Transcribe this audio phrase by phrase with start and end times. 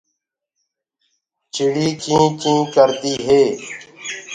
[1.53, 3.43] چِڙي چيٚنٚچيٚڪردي هي۔